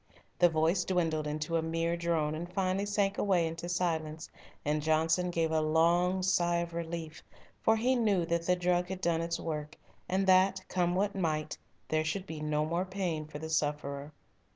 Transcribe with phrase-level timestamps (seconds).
[0.39, 4.31] The voice dwindled into a mere drone and finally sank away into silence,
[4.65, 7.21] and Johnson gave a long sigh of relief,
[7.61, 9.77] for he knew that the drug had done its work
[10.09, 11.55] and that, come what might,
[11.87, 14.11] there should be no more pain for the sufferer.